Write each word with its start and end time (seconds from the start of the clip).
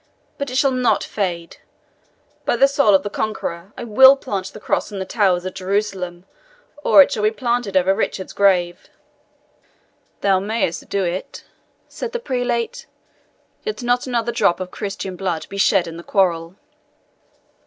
But 0.39 0.49
it 0.49 0.55
shall 0.57 0.71
NOT 0.71 1.03
fade. 1.03 1.57
By 2.43 2.55
the 2.55 2.67
soul 2.67 2.95
of 2.95 3.03
the 3.03 3.09
Conqueror, 3.11 3.71
I 3.77 3.83
will 3.83 4.15
plant 4.17 4.47
the 4.51 4.59
Cross 4.59 4.91
on 4.91 4.97
the 4.97 5.05
towers 5.05 5.45
of 5.45 5.53
Jerusalem, 5.53 6.25
or 6.83 7.03
it 7.03 7.11
shall 7.11 7.21
be 7.21 7.29
planted 7.29 7.77
over 7.77 7.93
Richard's 7.93 8.33
grave!" 8.33 8.89
"Thou 10.21 10.39
mayest 10.39 10.89
do 10.89 11.03
it," 11.03 11.43
said 11.87 12.13
the 12.13 12.19
prelate, 12.19 12.87
"yet 13.63 13.83
not 13.83 14.07
another 14.07 14.31
drop 14.31 14.59
of 14.59 14.71
Christian 14.71 15.15
blood 15.15 15.45
be 15.49 15.59
shed 15.59 15.85
in 15.85 15.97
the 15.97 16.03
quarrel." 16.03 16.55